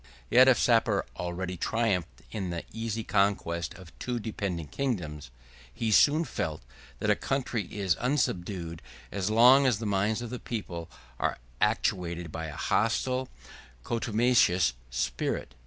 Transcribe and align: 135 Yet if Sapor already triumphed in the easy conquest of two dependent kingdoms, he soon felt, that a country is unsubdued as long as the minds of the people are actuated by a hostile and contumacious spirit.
135 0.29 0.35
Yet 0.35 0.47
if 0.47 0.57
Sapor 0.57 1.05
already 1.15 1.57
triumphed 1.57 2.23
in 2.31 2.49
the 2.49 2.63
easy 2.73 3.03
conquest 3.03 3.75
of 3.75 3.95
two 3.99 4.17
dependent 4.17 4.71
kingdoms, 4.71 5.29
he 5.71 5.91
soon 5.91 6.25
felt, 6.25 6.63
that 6.97 7.11
a 7.11 7.15
country 7.15 7.65
is 7.65 7.95
unsubdued 7.99 8.81
as 9.11 9.29
long 9.29 9.67
as 9.67 9.77
the 9.77 9.85
minds 9.85 10.23
of 10.23 10.31
the 10.31 10.39
people 10.39 10.89
are 11.19 11.37
actuated 11.61 12.31
by 12.31 12.47
a 12.47 12.55
hostile 12.55 13.27
and 13.29 13.83
contumacious 13.83 14.73
spirit. 14.89 15.53